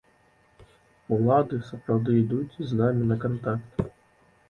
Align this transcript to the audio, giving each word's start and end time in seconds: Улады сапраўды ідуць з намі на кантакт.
Улады 1.17 1.61
сапраўды 1.69 2.09
ідуць 2.23 2.59
з 2.73 2.83
намі 2.83 3.03
на 3.15 3.23
кантакт. 3.25 3.91